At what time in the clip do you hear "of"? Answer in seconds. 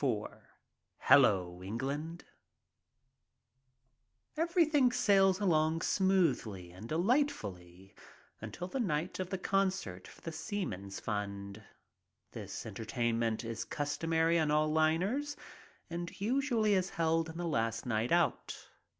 9.19-9.29